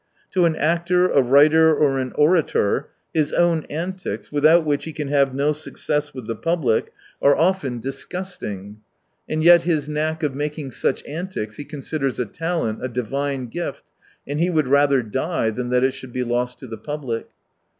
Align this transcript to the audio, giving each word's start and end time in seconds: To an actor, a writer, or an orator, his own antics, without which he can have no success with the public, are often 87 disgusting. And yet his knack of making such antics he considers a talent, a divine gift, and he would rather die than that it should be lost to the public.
To 0.31 0.45
an 0.45 0.55
actor, 0.55 1.09
a 1.09 1.21
writer, 1.21 1.71
or 1.75 1.99
an 1.99 2.11
orator, 2.15 2.89
his 3.13 3.31
own 3.31 3.65
antics, 3.69 4.31
without 4.31 4.65
which 4.65 4.85
he 4.85 4.93
can 4.93 5.09
have 5.09 5.35
no 5.35 5.51
success 5.51 6.11
with 6.11 6.25
the 6.25 6.35
public, 6.35 6.91
are 7.21 7.35
often 7.35 7.73
87 7.73 7.81
disgusting. 7.81 8.77
And 9.29 9.43
yet 9.43 9.61
his 9.61 9.87
knack 9.87 10.23
of 10.23 10.33
making 10.33 10.71
such 10.71 11.03
antics 11.05 11.57
he 11.57 11.65
considers 11.65 12.17
a 12.17 12.25
talent, 12.25 12.83
a 12.83 12.87
divine 12.87 13.45
gift, 13.45 13.83
and 14.27 14.39
he 14.39 14.49
would 14.49 14.67
rather 14.67 15.03
die 15.03 15.51
than 15.51 15.69
that 15.69 15.83
it 15.83 15.91
should 15.93 16.13
be 16.13 16.23
lost 16.23 16.57
to 16.61 16.67
the 16.67 16.79
public. 16.79 17.27